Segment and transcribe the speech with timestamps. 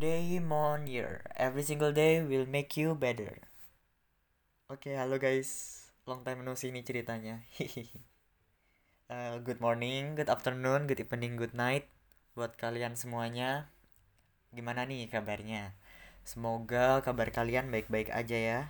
[0.00, 1.20] Demonier.
[1.36, 3.36] Every single day will make you better.
[4.72, 5.76] Oke, halo guys.
[6.08, 7.44] Long time no see ini ceritanya.
[9.12, 11.84] uh, good morning, good afternoon, good evening, good night
[12.32, 13.68] buat kalian semuanya.
[14.56, 15.76] Gimana nih kabarnya?
[16.24, 18.60] Semoga kabar kalian baik-baik aja ya.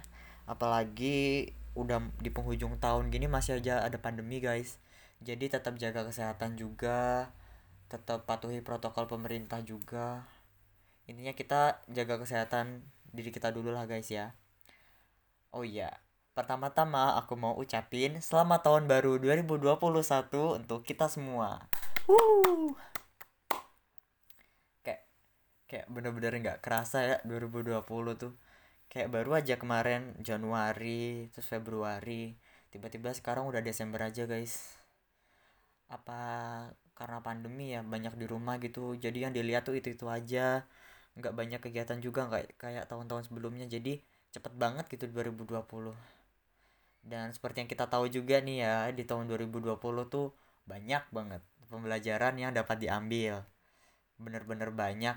[0.50, 4.82] Apalagi udah di penghujung tahun gini masih aja ada pandemi, guys.
[5.22, 7.30] Jadi tetap jaga kesehatan juga,
[7.86, 10.26] tetap patuhi protokol pemerintah juga
[11.10, 14.38] intinya kita jaga kesehatan diri kita dulu lah guys ya.
[15.50, 15.90] Oh iya.
[16.30, 21.66] Pertama-tama aku mau ucapin selamat tahun baru 2021 untuk kita semua.
[22.06, 22.78] Woo!
[24.86, 25.02] kayak
[25.66, 27.82] kayak bener-bener nggak kerasa ya 2020
[28.14, 28.32] tuh.
[28.86, 32.38] Kayak baru aja kemarin Januari terus Februari.
[32.70, 34.78] Tiba-tiba sekarang udah Desember aja guys.
[35.90, 36.22] Apa
[36.94, 38.94] karena pandemi ya banyak di rumah gitu.
[38.94, 40.62] Jadi yang dilihat tuh itu itu aja
[41.20, 43.68] nggak banyak kegiatan juga nggak kayak tahun-tahun sebelumnya.
[43.68, 45.92] Jadi cepet banget gitu 2020
[47.00, 49.80] dan seperti yang kita tahu juga nih ya di tahun 2020
[50.12, 50.36] tuh
[50.68, 53.46] banyak banget pembelajaran yang dapat diambil.
[54.20, 55.16] Bener-bener banyak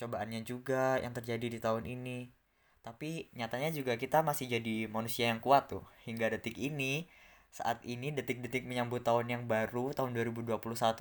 [0.00, 2.32] cobaannya juga yang terjadi di tahun ini.
[2.80, 5.84] Tapi nyatanya juga kita masih jadi manusia yang kuat tuh.
[6.08, 7.04] Hingga detik ini
[7.52, 10.54] saat ini detik-detik menyambut tahun yang baru tahun 2021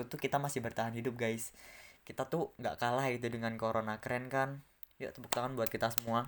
[0.10, 1.54] tuh kita masih bertahan hidup guys
[2.10, 4.66] kita tuh nggak kalah itu dengan corona keren kan?
[4.98, 6.26] Yuk tepuk tangan buat kita semua.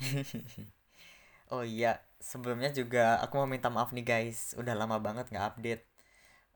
[1.50, 4.54] Oh iya sebelumnya juga aku mau minta maaf nih guys.
[4.54, 5.82] Udah lama banget nggak update.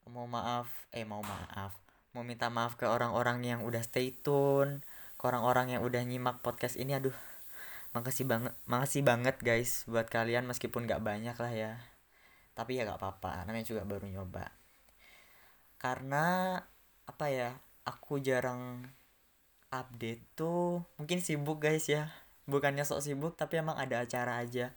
[0.06, 1.74] Mau maaf eh mau maaf.
[2.14, 4.86] Mau minta maaf ke orang-orang yang udah stay tune
[5.18, 6.94] ke orang-orang yang udah nyimak podcast ini.
[6.94, 7.14] Aduh
[7.90, 11.72] makasih banget makasih banget guys buat kalian meskipun nggak banyak lah ya.
[12.54, 14.46] Tapi ya nggak apa-apa namanya juga baru nyoba.
[15.82, 16.54] Karena
[17.04, 17.50] apa ya
[17.84, 18.84] aku jarang
[19.68, 22.10] update tuh mungkin sibuk guys ya.
[22.44, 24.72] Bukannya sok sibuk tapi emang ada acara aja.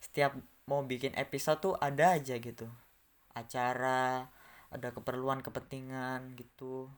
[0.00, 0.36] Setiap
[0.68, 2.66] mau bikin episode tuh ada aja gitu.
[3.32, 4.28] Acara
[4.72, 6.88] ada keperluan kepentingan gitu.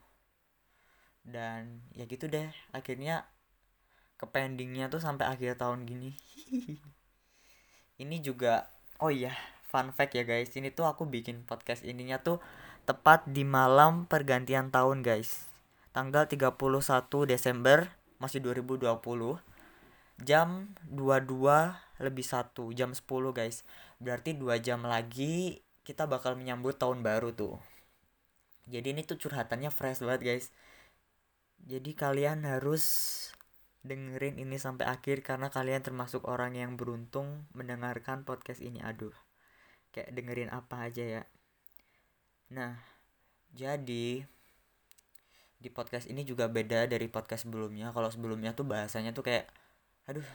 [1.25, 3.27] Dan ya gitu deh akhirnya
[4.15, 6.15] ke pendingnya tuh sampai akhir tahun gini.
[8.03, 8.67] Ini juga
[8.99, 9.35] oh iya
[9.67, 12.39] fun fact ya guys ini tuh aku bikin podcast ininya tuh
[12.85, 15.49] tepat di malam pergantian tahun guys.
[15.89, 16.53] Tanggal 31
[17.25, 17.89] Desember
[18.21, 19.41] masih 2020
[20.21, 23.01] jam 22 lebih 1 jam 10
[23.33, 23.65] guys.
[23.97, 27.57] Berarti 2 jam lagi kita bakal menyambut tahun baru tuh.
[28.69, 30.45] Jadi ini tuh curhatannya fresh banget guys.
[31.65, 32.85] Jadi kalian harus
[33.81, 38.77] dengerin ini sampai akhir karena kalian termasuk orang yang beruntung mendengarkan podcast ini.
[38.85, 39.13] Aduh
[39.95, 41.23] kayak dengerin apa aja ya
[42.53, 42.77] Nah,
[43.53, 44.25] jadi
[45.55, 47.89] di podcast ini juga beda dari podcast sebelumnya.
[47.95, 49.49] Kalau sebelumnya tuh bahasanya tuh kayak
[50.05, 50.25] aduh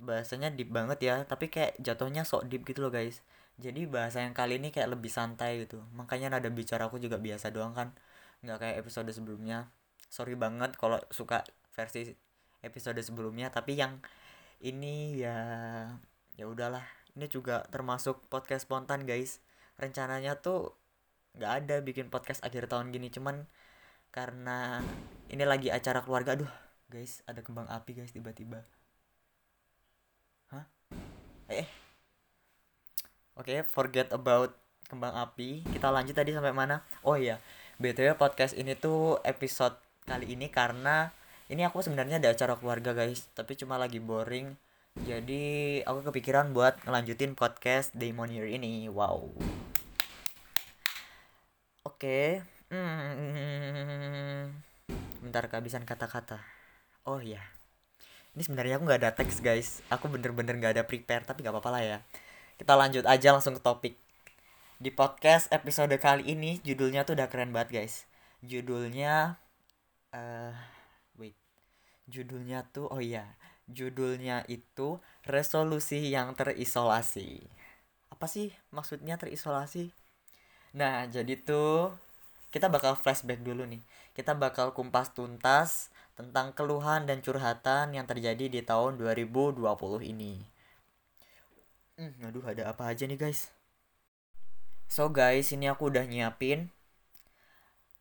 [0.00, 3.20] bahasanya deep banget ya, tapi kayak jatuhnya sok deep gitu loh, guys.
[3.60, 5.84] Jadi bahasa yang kali ini kayak lebih santai gitu.
[5.92, 7.92] Makanya nada bicara aku juga biasa doang kan.
[8.40, 9.68] nggak kayak episode sebelumnya.
[10.08, 11.44] Sorry banget kalau suka
[11.76, 12.08] versi
[12.64, 14.00] episode sebelumnya, tapi yang
[14.64, 15.36] ini ya
[16.40, 16.84] ya udahlah.
[17.16, 19.44] Ini juga termasuk podcast spontan, guys.
[19.76, 20.79] Rencananya tuh
[21.36, 23.46] nggak ada bikin podcast akhir tahun gini cuman
[24.10, 24.82] karena
[25.30, 26.50] ini lagi acara keluarga aduh
[26.90, 28.66] guys ada kembang api guys tiba-tiba.
[30.50, 30.66] Hah?
[31.46, 31.66] Eh
[33.38, 34.58] oke okay, forget about
[34.90, 35.62] kembang api.
[35.70, 36.82] Kita lanjut tadi sampai mana?
[37.06, 37.38] Oh iya
[37.80, 41.14] btw podcast ini tuh episode kali ini karena
[41.48, 44.58] ini aku sebenarnya ada acara keluarga guys tapi cuma lagi boring.
[45.06, 48.90] Jadi aku kepikiran buat ngelanjutin podcast Demon Year ini.
[48.90, 49.30] Wow
[52.00, 52.40] Oke.
[52.72, 54.56] Hmm.
[55.20, 56.40] Bentar kehabisan kata-kata.
[57.04, 57.44] Oh iya.
[58.32, 59.84] Ini sebenarnya aku nggak ada teks guys.
[59.92, 61.98] Aku bener-bener nggak ada prepare tapi nggak apa-apa lah ya.
[62.56, 64.00] Kita lanjut aja langsung ke topik.
[64.80, 68.08] Di podcast episode kali ini judulnya tuh udah keren banget guys.
[68.40, 69.36] Judulnya
[70.16, 70.56] uh,
[71.20, 71.36] wait.
[72.08, 73.36] Judulnya tuh oh iya.
[73.68, 77.44] Judulnya itu resolusi yang terisolasi.
[78.08, 79.99] Apa sih maksudnya terisolasi?
[80.76, 81.94] Nah, jadi tuh
[82.54, 83.82] kita bakal flashback dulu nih.
[84.14, 89.62] Kita bakal kumpas tuntas tentang keluhan dan curhatan yang terjadi di tahun 2020
[90.04, 90.42] ini.
[91.98, 93.52] Hmm, aduh ada apa aja nih guys?
[94.90, 96.72] So guys, ini aku udah nyiapin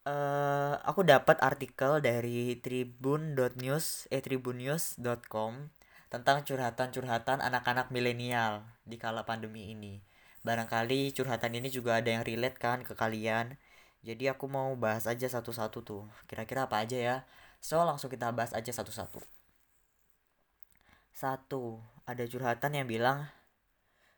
[0.09, 5.69] uh, aku dapat artikel dari tribun.news eh tribunnews.com
[6.09, 10.01] tentang curhatan-curhatan anak-anak milenial di kala pandemi ini
[10.47, 13.59] barangkali curhatan ini juga ada yang relate kan ke kalian.
[13.99, 16.03] Jadi aku mau bahas aja satu-satu tuh.
[16.29, 17.17] Kira-kira apa aja ya?
[17.59, 19.19] So langsung kita bahas aja satu-satu.
[21.11, 23.27] Satu ada curhatan yang bilang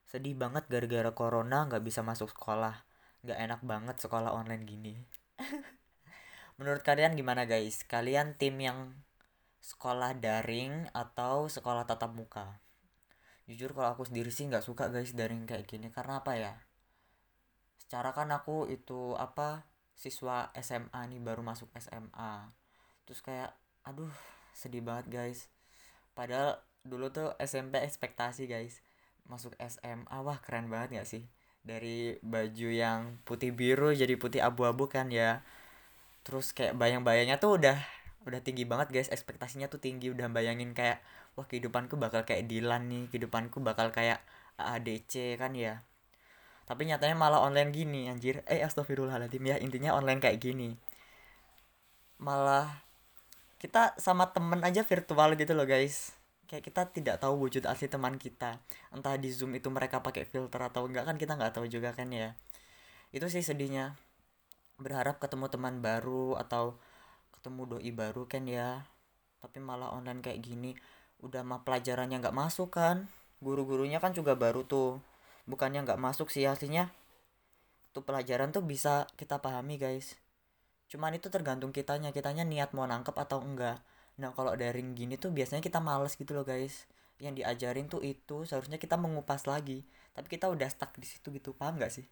[0.06, 2.86] sedih banget gara-gara corona nggak bisa masuk sekolah.
[3.26, 4.96] Nggak enak banget sekolah online gini.
[6.62, 7.82] Menurut kalian gimana guys?
[7.90, 8.94] Kalian tim yang
[9.62, 12.62] sekolah daring atau sekolah tatap muka
[13.52, 15.92] jujur kalau aku sendiri sih nggak suka guys daring kayak gini.
[15.92, 16.56] Karena apa ya?
[17.76, 22.50] Secara kan aku itu apa siswa SMA nih baru masuk SMA
[23.06, 23.52] terus kayak
[23.84, 24.10] aduh
[24.56, 25.52] sedih banget guys.
[26.16, 28.80] Padahal dulu tuh SMP ekspektasi guys.
[29.28, 31.24] Masuk SMA wah keren banget gak sih?
[31.62, 35.44] Dari baju yang putih biru jadi putih abu-abu kan ya.
[36.24, 37.78] Terus kayak bayang-bayangnya tuh udah
[38.26, 39.10] udah tinggi banget guys.
[39.12, 40.10] Ekspektasinya tuh tinggi.
[40.10, 41.04] Udah bayangin kayak
[41.36, 44.24] wah kehidupanku bakal kayak Dilan nih kehidupanku bakal kayak
[44.60, 45.84] ADC kan ya.
[46.68, 48.44] Tapi nyatanya malah online gini anjir.
[48.48, 50.76] Eh astagfirullahaladzim ya intinya online kayak gini.
[52.22, 52.70] Malah
[53.58, 56.16] kita sama temen aja virtual gitu loh guys.
[56.48, 58.60] Kayak kita tidak tahu wujud asli teman kita.
[58.92, 62.12] Entah di zoom itu mereka pakai filter atau enggak kan kita nggak tahu juga kan
[62.12, 62.36] ya.
[63.12, 63.96] Itu sih sedihnya.
[64.80, 66.80] Berharap ketemu teman baru atau
[67.40, 68.88] ketemu doi baru kan ya.
[69.42, 70.78] Tapi malah online kayak gini
[71.22, 73.10] udah mah pelajarannya nggak masuk kan.
[73.42, 75.02] Guru-gurunya kan juga baru tuh.
[75.46, 76.90] Bukannya nggak masuk sih aslinya.
[77.94, 80.18] Tuh pelajaran tuh bisa kita pahami guys.
[80.90, 82.14] Cuman itu tergantung kitanya.
[82.14, 83.82] Kitanya niat mau nangkep atau enggak.
[84.18, 86.86] Nah kalau daring gini tuh biasanya kita males gitu loh guys.
[87.22, 89.86] Yang diajarin tuh itu seharusnya kita mengupas lagi.
[90.12, 91.54] Tapi kita udah stuck di situ gitu.
[91.54, 92.06] Paham gak sih?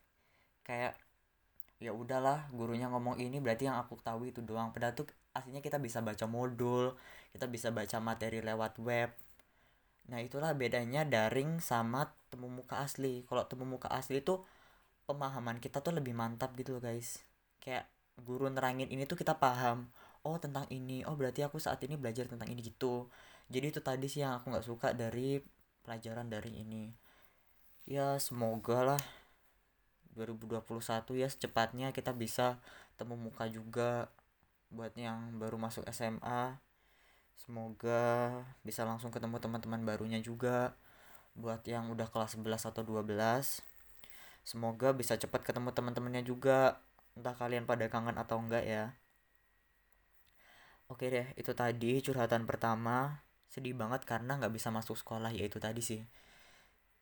[0.64, 0.96] Kayak
[1.80, 4.70] ya udahlah gurunya ngomong ini berarti yang aku tahu itu doang.
[4.72, 6.98] Padahal tuh aslinya kita bisa baca modul
[7.34, 9.10] kita bisa baca materi lewat web
[10.10, 13.24] Nah itulah bedanya daring sama temu muka asli.
[13.30, 14.42] Kalau temu muka asli itu
[15.06, 17.22] pemahaman kita tuh lebih mantap gitu loh guys.
[17.62, 17.86] Kayak
[18.20, 19.88] guru nerangin ini tuh kita paham.
[20.26, 21.06] Oh tentang ini.
[21.06, 23.08] Oh berarti aku saat ini belajar tentang ini gitu.
[23.54, 25.38] Jadi itu tadi sih yang aku nggak suka dari
[25.86, 26.90] pelajaran daring ini.
[27.86, 29.02] Ya semoga lah
[30.18, 32.58] 2021 ya secepatnya kita bisa
[32.98, 34.10] temu muka juga
[34.70, 36.62] buat yang baru masuk SMA
[37.40, 38.30] semoga
[38.62, 40.78] bisa langsung ketemu teman-teman barunya juga.
[41.38, 43.66] Buat yang udah kelas 11 atau 12
[44.46, 46.82] semoga bisa cepat ketemu teman-temannya juga.
[47.18, 48.94] Entah kalian pada kangen atau enggak ya.
[50.90, 53.26] Oke deh itu tadi curhatan pertama.
[53.50, 56.02] Sedih banget karena nggak bisa masuk sekolah ya itu tadi sih.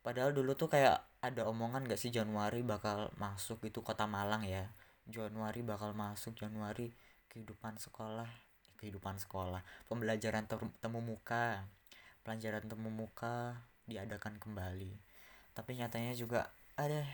[0.08, 4.72] Padahal dulu tuh kayak ada omongan gak sih Januari bakal masuk itu kota Malang ya?
[5.04, 6.96] Januari bakal masuk Januari
[7.32, 8.30] kehidupan sekolah
[8.78, 10.46] kehidupan sekolah pembelajaran
[10.78, 11.66] temu muka
[12.22, 13.58] pelajaran temu muka
[13.88, 14.92] diadakan kembali.
[15.56, 17.08] Tapi nyatanya juga ada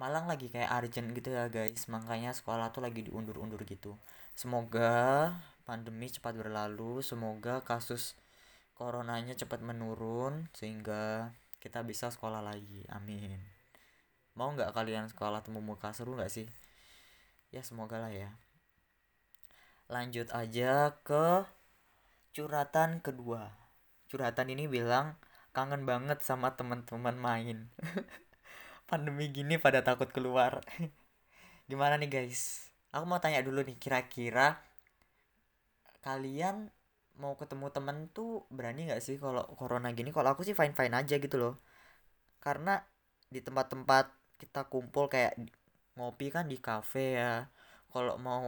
[0.00, 1.84] Malang lagi kayak urgent gitu ya guys.
[1.92, 4.00] Makanya sekolah tuh lagi diundur-undur gitu.
[4.32, 5.28] Semoga
[5.68, 8.16] pandemi cepat berlalu semoga kasus
[8.72, 12.80] coronanya cepat menurun sehingga kita bisa sekolah lagi.
[12.88, 13.44] Amin.
[14.32, 15.92] Mau nggak kalian sekolah temu muka?
[15.92, 16.48] Seru nggak sih?
[17.52, 18.32] Ya semoga lah ya
[19.90, 21.42] lanjut aja ke
[22.30, 23.50] curhatan kedua.
[24.06, 25.18] Curhatan ini bilang
[25.50, 27.58] kangen banget sama teman-teman main.
[28.90, 30.62] Pandemi gini pada takut keluar.
[31.70, 32.70] Gimana nih guys?
[32.94, 34.58] Aku mau tanya dulu nih kira-kira
[36.06, 36.70] kalian
[37.20, 40.14] mau ketemu temen tuh berani nggak sih kalau corona gini?
[40.14, 41.54] Kalau aku sih fine fine aja gitu loh.
[42.38, 42.78] Karena
[43.26, 44.06] di tempat-tempat
[44.38, 45.34] kita kumpul kayak
[45.98, 47.50] ngopi kan di cafe ya
[47.90, 48.46] kalau mau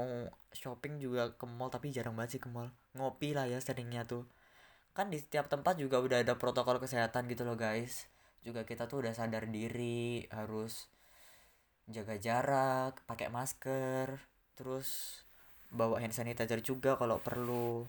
[0.54, 2.70] shopping juga ke mall tapi jarang banget sih ke mall.
[2.94, 4.24] Ngopi lah ya seringnya tuh.
[4.96, 8.06] Kan di setiap tempat juga udah ada protokol kesehatan gitu loh guys.
[8.46, 10.86] Juga kita tuh udah sadar diri harus
[11.90, 14.22] jaga jarak pakai masker
[14.54, 15.20] terus
[15.74, 17.84] bawa hand sanitizer juga kalau perlu.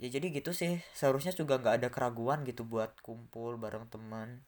[0.00, 0.80] Ya jadi gitu sih.
[0.96, 4.44] Seharusnya juga nggak ada keraguan gitu buat kumpul bareng teman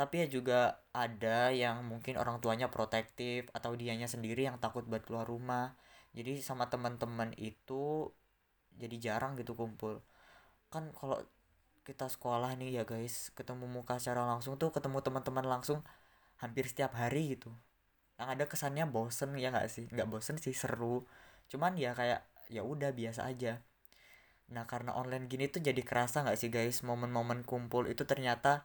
[0.00, 5.04] tapi ya juga ada yang mungkin orang tuanya protektif atau dianya sendiri yang takut buat
[5.04, 5.76] keluar rumah.
[6.16, 8.08] Jadi sama teman-teman itu
[8.80, 10.00] jadi jarang gitu kumpul.
[10.72, 11.20] Kan kalau
[11.84, 15.84] kita sekolah nih ya guys ketemu muka secara langsung tuh ketemu teman-teman langsung
[16.40, 17.52] hampir setiap hari gitu.
[18.16, 19.84] Yang ada kesannya bosen ya nggak sih?
[19.92, 21.04] Nggak bosen sih seru.
[21.52, 23.60] Cuman ya kayak ya udah biasa aja.
[24.48, 26.80] Nah karena online gini tuh jadi kerasa nggak sih guys?
[26.88, 28.64] Momen-momen kumpul itu ternyata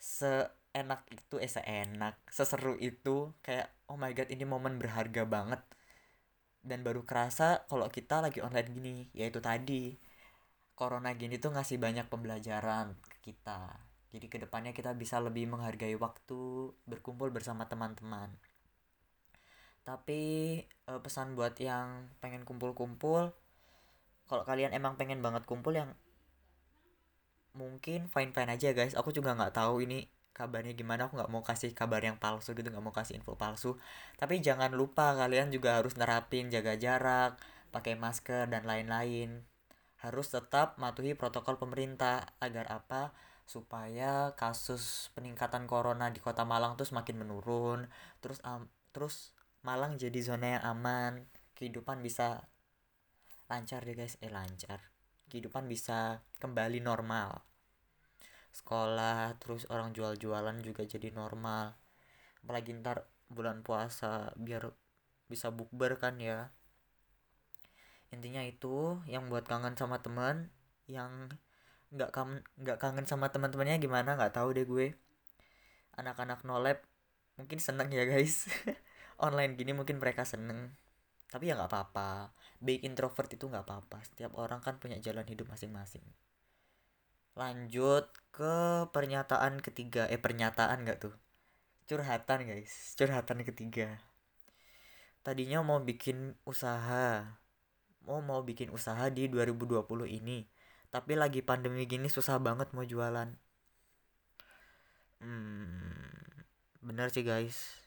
[0.00, 5.60] seenak itu eh seenak seseru itu kayak oh my god ini momen berharga banget.
[6.60, 9.96] Dan baru kerasa kalau kita lagi online gini yaitu tadi
[10.72, 13.76] corona gini tuh ngasih banyak pembelajaran ke kita.
[14.10, 18.32] Jadi ke depannya kita bisa lebih menghargai waktu berkumpul bersama teman-teman.
[19.84, 20.22] Tapi
[20.64, 23.32] eh, pesan buat yang pengen kumpul-kumpul
[24.30, 25.90] kalau kalian emang pengen banget kumpul yang
[27.54, 28.94] mungkin fine fine aja guys.
[28.98, 31.06] Aku juga nggak tahu ini kabarnya gimana.
[31.08, 33.76] Aku nggak mau kasih kabar yang palsu gitu nggak mau kasih info palsu.
[34.20, 37.38] Tapi jangan lupa kalian juga harus nerapin jaga jarak
[37.74, 39.44] pakai masker dan lain-lain.
[40.00, 43.12] Harus tetap matuhi protokol pemerintah agar apa?
[43.46, 47.90] Supaya kasus peningkatan corona di kota Malang tuh semakin menurun
[48.22, 51.12] terus um, terus Malang jadi zona yang aman.
[51.58, 52.48] Kehidupan bisa
[53.50, 54.16] lancar deh guys.
[54.24, 54.89] Eh lancar
[55.30, 57.46] kehidupan bisa kembali normal.
[58.50, 61.78] Sekolah terus orang jual-jualan juga jadi normal.
[62.42, 64.74] Apalagi ntar bulan puasa biar
[65.30, 66.50] bisa bukber kan ya.
[68.10, 70.50] Intinya itu yang buat kangen sama teman
[70.90, 71.30] yang
[71.94, 74.18] nggak kangen nggak kangen sama teman-temannya gimana?
[74.18, 74.98] Nggak tahu deh gue.
[75.94, 76.82] Anak-anak nolep
[77.38, 78.50] mungkin seneng ya guys.
[79.24, 80.74] Online gini mungkin mereka seneng
[81.30, 82.34] tapi ya nggak apa-apa.
[82.60, 84.02] Being introvert itu nggak apa-apa.
[84.04, 86.02] Setiap orang kan punya jalan hidup masing-masing.
[87.38, 90.10] Lanjut ke pernyataan ketiga.
[90.10, 91.14] Eh pernyataan nggak tuh?
[91.86, 92.98] Curhatan guys.
[92.98, 94.02] Curhatan ketiga.
[95.22, 97.38] Tadinya mau bikin usaha.
[98.04, 100.44] Mau mau bikin usaha di 2020 ini.
[100.90, 103.30] Tapi lagi pandemi gini susah banget mau jualan.
[105.22, 106.00] Hmm
[106.80, 107.79] bener sih guys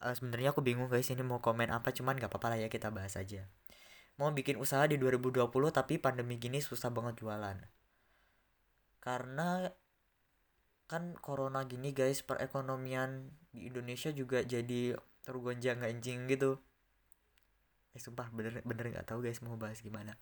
[0.00, 2.88] uh, sebenarnya aku bingung guys ini mau komen apa cuman nggak apa-apa lah ya kita
[2.88, 3.46] bahas aja.
[4.16, 7.56] Mau bikin usaha di 2020 tapi pandemi gini susah banget jualan.
[9.00, 9.64] Karena
[10.90, 16.60] kan corona gini guys perekonomian di Indonesia juga jadi tergonjang anjing gitu.
[17.96, 20.18] Eh sumpah bener bener nggak tahu guys mau bahas gimana.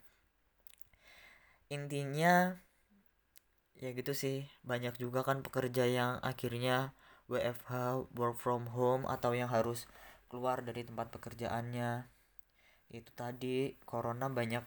[1.73, 2.54] Intinya
[3.78, 9.52] ya gitu sih banyak juga kan pekerja yang akhirnya WFH work from home atau yang
[9.52, 9.85] harus
[10.32, 12.08] keluar dari tempat pekerjaannya.
[12.88, 14.64] Itu tadi corona banyak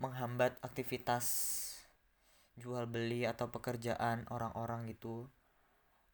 [0.00, 1.24] menghambat aktivitas
[2.56, 5.28] jual beli atau pekerjaan orang-orang gitu.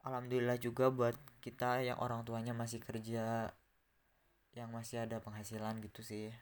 [0.03, 3.55] Alhamdulillah juga buat kita yang orang tuanya masih kerja
[4.59, 6.35] yang masih ada penghasilan gitu sih.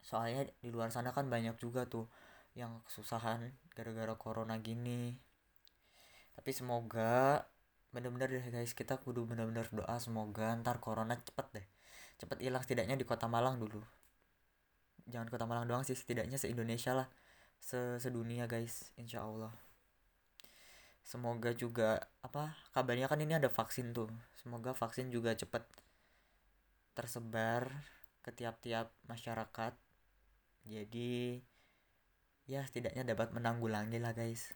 [0.00, 2.08] Soalnya di luar sana kan banyak juga tuh
[2.56, 5.16] yang kesusahan gara-gara corona gini.
[6.32, 7.44] Tapi semoga
[7.90, 8.72] bener-bener deh guys.
[8.74, 11.66] Kita kudu bener-bener doa semoga ntar corona cepet deh.
[12.20, 13.82] Cepet hilang setidaknya di kota Malang dulu.
[15.10, 17.08] Jangan kota Malang doang sih setidaknya se Indonesia lah.
[17.58, 18.94] Se sedunia guys.
[18.94, 19.50] Insya Allah.
[21.02, 24.10] Semoga juga apa kabarnya kan ini ada vaksin tuh.
[24.38, 25.66] Semoga vaksin juga cepet
[26.94, 27.70] tersebar
[28.22, 29.74] ke tiap-tiap masyarakat.
[30.68, 31.40] Jadi
[32.50, 34.50] ya setidaknya dapat menanggulangi lah guys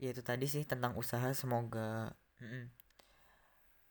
[0.00, 2.66] ya itu tadi sih tentang usaha semoga mm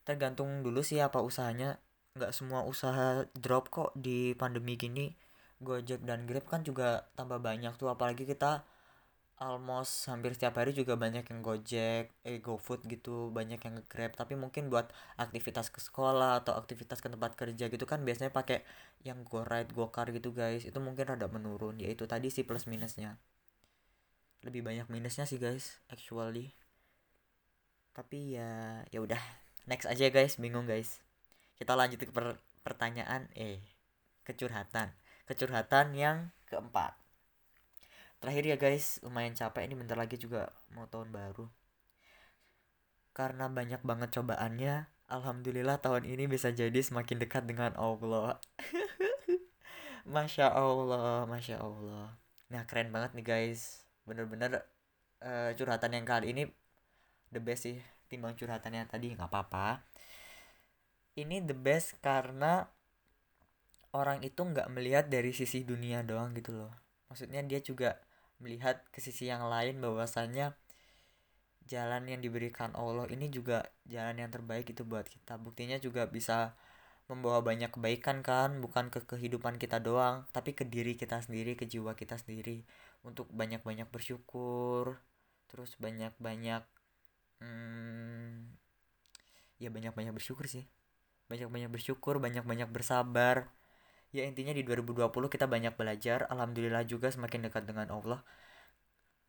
[0.10, 1.78] tergantung dulu sih apa usahanya
[2.18, 5.13] nggak semua usaha drop kok di pandemi gini
[5.60, 8.63] Gojek dan Grab kan juga tambah banyak tuh apalagi kita
[9.39, 14.12] almost hampir setiap hari juga banyak yang Gojek, eh GoFood gitu, banyak yang Grab.
[14.16, 18.68] Tapi mungkin buat aktivitas ke sekolah atau aktivitas ke tempat kerja gitu kan biasanya pakai
[19.08, 20.68] yang GoRide, GoCar gitu guys.
[20.68, 21.80] Itu mungkin rada menurun.
[21.80, 23.16] Yaitu tadi sih plus minusnya
[24.43, 26.55] lebih banyak minusnya sih guys actually.
[27.91, 29.19] Tapi ya ya udah.
[29.67, 30.39] Next aja guys.
[30.39, 31.03] Bingung guys.
[31.60, 33.60] Kita lanjut ke per pertanyaan eh
[34.24, 34.96] kecurhatan.
[35.27, 36.96] Kecurhatan yang keempat.
[38.24, 39.03] Terakhir ya guys.
[39.03, 39.67] Lumayan capek.
[39.67, 41.48] Ini bentar lagi juga mau tahun baru.
[43.12, 48.39] Karena banyak banget cobaannya alhamdulillah tahun ini bisa jadi semakin dekat dengan Allah.
[50.08, 52.17] Masya Allah masya Allah.
[52.50, 54.66] Nah keren banget nih guys bener-bener
[55.22, 56.44] uh, curhatan yang kali ini
[57.30, 57.78] the best sih
[58.10, 59.86] timbang curhatan yang tadi nggak apa-apa.
[61.13, 62.66] Ini the best karena
[63.94, 66.74] orang itu nggak melihat dari sisi dunia doang gitu loh.
[67.13, 68.01] Maksudnya dia juga
[68.42, 70.58] melihat ke sisi yang lain bahwasannya
[71.70, 75.38] jalan yang diberikan Allah ini juga jalan yang terbaik itu buat kita.
[75.38, 76.58] Buktinya juga bisa
[77.10, 81.66] membawa banyak kebaikan kan bukan ke kehidupan kita doang tapi ke diri kita sendiri ke
[81.66, 82.62] jiwa kita sendiri
[83.06, 85.00] untuk banyak-banyak bersyukur
[85.50, 86.62] terus banyak-banyak
[87.41, 88.53] hmm,
[89.58, 90.68] ya banyak-banyak bersyukur sih.
[91.29, 93.50] Banyak-banyak bersyukur banyak-banyak bersabar.
[94.10, 98.22] Ya intinya di 2020 kita banyak belajar alhamdulillah juga semakin dekat dengan Allah.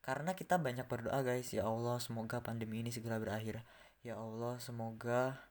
[0.01, 1.53] Karena kita banyak berdoa guys.
[1.53, 3.61] Ya Allah semoga pandemi ini segera berakhir.
[4.01, 5.51] Ya Allah semoga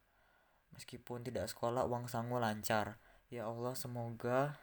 [0.74, 3.02] Meskipun tidak sekolah, uang sangu lancar.
[3.30, 4.58] Ya Allah, semoga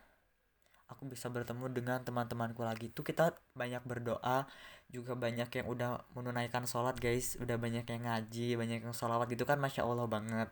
[0.90, 2.90] aku bisa bertemu dengan teman-temanku lagi.
[2.92, 4.46] Itu kita banyak berdoa,
[4.90, 9.44] juga banyak yang udah menunaikan sholat guys, udah banyak yang ngaji, banyak yang sholawat gitu
[9.48, 10.48] kan, masya Allah banget.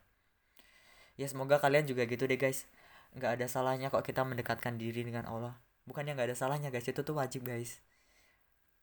[1.21, 2.67] Ya semoga kalian juga gitu deh guys.
[3.15, 5.55] nggak ada salahnya kok kita mendekatkan diri dengan Allah
[5.89, 7.81] bukannya nggak ada salahnya guys itu tuh wajib guys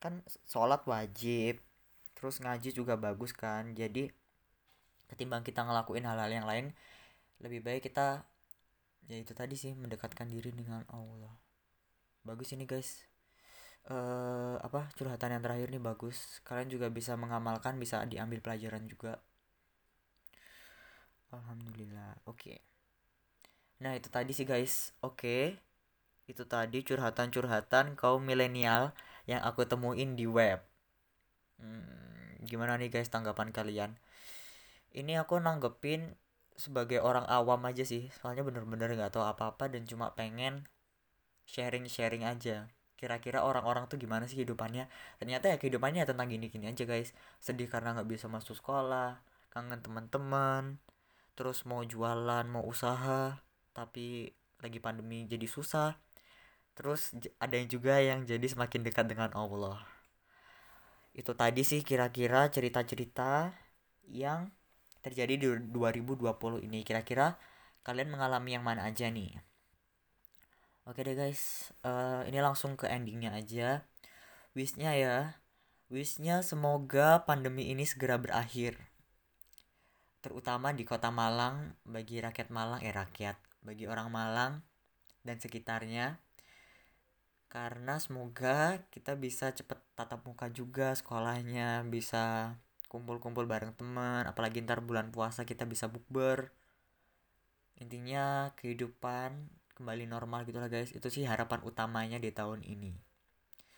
[0.01, 1.61] kan sholat wajib
[2.17, 4.09] terus ngaji juga bagus kan jadi
[5.09, 6.71] ketimbang kita ngelakuin hal-hal yang lain
[7.41, 8.23] lebih baik kita
[9.09, 11.33] ya itu tadi sih mendekatkan diri dengan Allah.
[12.21, 13.05] Bagus ini guys.
[13.81, 16.41] Uh, apa curhatan yang terakhir nih bagus.
[16.45, 19.17] Kalian juga bisa mengamalkan bisa diambil pelajaran juga.
[21.31, 22.21] Alhamdulillah.
[22.27, 22.37] Oke.
[22.37, 22.59] Okay.
[23.81, 24.93] nah itu tadi sih guys.
[25.01, 25.17] Oke.
[25.17, 25.45] Okay.
[26.29, 28.95] itu tadi curhatan-curhatan kaum milenial
[29.27, 30.63] yang aku temuin di web.
[31.59, 33.99] Hmm, gimana nih guys tanggapan kalian?
[34.95, 36.15] Ini aku nanggepin
[36.61, 38.13] sebagai orang awam aja sih.
[38.21, 40.69] Soalnya bener-bener nggak tahu apa-apa dan cuma pengen
[41.49, 42.69] sharing-sharing aja.
[42.93, 44.85] Kira-kira orang-orang tuh gimana sih kehidupannya?
[45.17, 47.17] Ternyata ya kehidupannya ya tentang gini-gini aja guys.
[47.41, 49.17] Sedih karena nggak bisa masuk sekolah
[49.51, 50.79] kangen teman-teman
[51.35, 53.35] terus mau jualan mau usaha
[53.75, 54.31] tapi
[54.63, 55.97] lagi pandemi jadi susah.
[56.77, 59.81] Terus ada yang juga yang jadi semakin dekat dengan Allah.
[61.11, 63.51] Itu tadi sih kira-kira cerita-cerita
[64.07, 64.47] yang
[65.01, 67.35] terjadi di 2020 ini kira-kira
[67.81, 69.41] kalian mengalami yang mana aja nih
[70.81, 73.85] Oke deh guys, uh, ini langsung ke endingnya aja.
[74.57, 75.37] Wishnya ya,
[75.93, 78.81] wishnya semoga pandemi ini segera berakhir.
[80.25, 84.65] Terutama di kota Malang, bagi rakyat Malang, eh rakyat, bagi orang Malang
[85.21, 86.17] dan sekitarnya.
[87.45, 92.57] Karena semoga kita bisa cepet tatap muka juga sekolahnya, bisa
[92.91, 96.51] kumpul-kumpul bareng teman, apalagi ntar bulan puasa kita bisa bukber.
[97.79, 99.47] Intinya kehidupan
[99.79, 100.91] kembali normal gitu lah guys.
[100.91, 102.99] Itu sih harapan utamanya di tahun ini.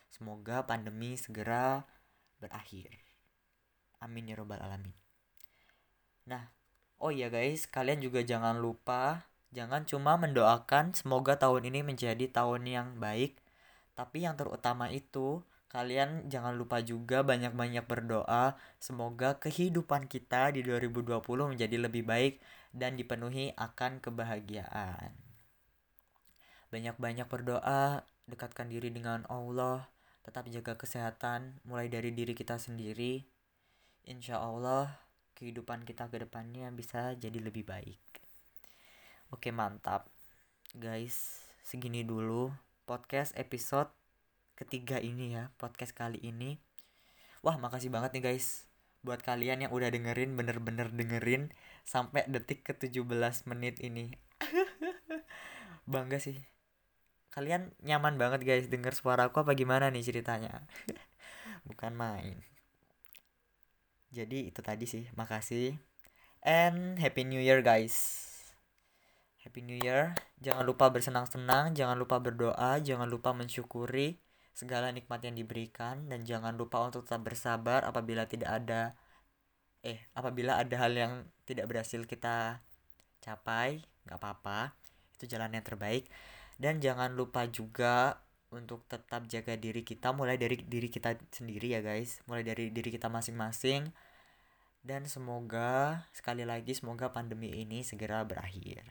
[0.10, 1.86] Semoga pandemi segera
[2.41, 2.89] berakhir.
[4.01, 4.98] Amin ya robbal alamin.
[6.25, 6.50] Nah
[6.98, 7.70] oh iya guys.
[7.70, 13.38] Kalian juga jangan lupa jangan cuma mendoakan semoga tahun ini menjadi tahun yang baik
[13.93, 21.17] tapi yang terutama itu kalian jangan lupa juga banyak-banyak berdoa semoga kehidupan kita di 2020
[21.26, 22.38] menjadi lebih baik
[22.69, 25.34] dan dipenuhi akan kebahagiaan
[26.74, 29.86] banyak-banyak berdoa, dekatkan diri dengan Allah,
[30.26, 33.21] tetap jaga kesehatan mulai dari diri kita sendiri.
[34.10, 34.89] Insya Allah
[35.38, 38.02] kehidupan kita ke depannya bisa jadi lebih baik.
[39.30, 40.10] Oke mantap.
[40.74, 42.50] Guys, segini dulu
[42.89, 43.93] podcast episode
[44.63, 46.56] ketiga ini ya, podcast kali ini.
[47.43, 48.71] Wah, makasih banget nih guys
[49.04, 51.52] buat kalian yang udah dengerin bener-bener dengerin
[51.84, 53.04] sampai detik ke 17
[53.52, 54.15] menit ini.
[55.91, 56.39] Bangga sih.
[57.36, 60.63] Kalian nyaman banget guys denger suara aku apa gimana nih ceritanya?
[61.67, 62.39] Bukan main.
[64.15, 65.12] Jadi itu tadi sih.
[65.19, 65.76] Makasih.
[66.47, 68.23] And happy new year guys.
[69.43, 70.15] Happy new year.
[70.39, 74.23] Jangan lupa bersenang-senang jangan lupa berdoa jangan lupa mensyukuri
[74.54, 78.94] segala nikmat yang diberikan dan jangan lupa untuk tetap bersabar apabila tidak ada
[79.84, 81.13] eh apabila ada hal yang
[81.44, 82.63] tidak berhasil kita
[83.20, 84.76] capai nggak apa-apa.
[85.16, 86.08] Itu jalan yang terbaik.
[86.60, 91.82] Dan jangan lupa juga untuk tetap jaga diri kita mulai dari diri kita sendiri ya
[91.82, 92.20] guys.
[92.28, 93.89] Mulai dari diri kita masing-masing.
[94.84, 98.84] Dan semoga sekali lagi semoga pandemi ini segera berakhir.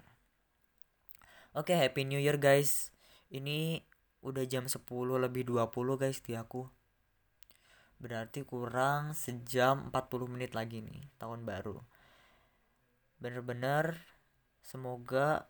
[1.53, 2.89] Oke okay, happy new year guys.
[3.29, 3.85] Ini
[4.23, 4.87] udah jam 10
[5.19, 6.71] lebih 20 guys di aku.
[7.99, 11.83] Berarti kurang sejam 40 menit lagi nih tahun baru.
[13.19, 13.99] Bener-bener
[14.63, 15.47] semoga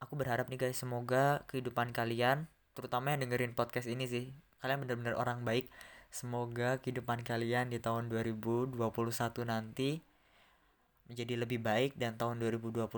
[0.00, 5.16] aku berharap nih guys semoga kehidupan kalian terutama yang dengerin podcast ini sih kalian bener-bener
[5.16, 5.68] orang baik.
[6.08, 8.80] Semoga kehidupan kalian di tahun 2021
[9.44, 10.00] nanti
[11.08, 12.88] menjadi lebih baik dan tahun 2021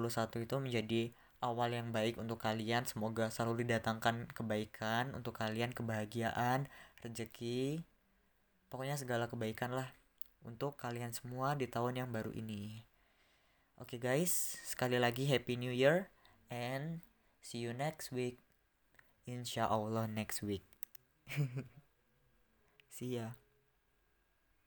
[0.47, 1.03] itu menjadi
[1.41, 6.69] awal yang baik untuk kalian semoga selalu didatangkan kebaikan untuk kalian kebahagiaan
[7.01, 7.85] rezeki
[8.69, 9.89] pokoknya segala kebaikan lah
[10.45, 12.85] untuk kalian semua di tahun yang baru ini
[13.81, 16.13] oke okay guys sekali lagi happy new year
[16.53, 17.01] and
[17.41, 18.39] see you next week.
[19.25, 20.67] Insya Allah next week.
[22.95, 23.39] see ya.